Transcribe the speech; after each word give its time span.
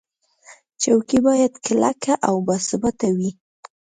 چوکۍ 0.81 1.19
باید 1.27 1.53
کلکه 1.65 2.13
او 2.27 2.35
باثباته 2.47 3.07
وي. 3.17 3.31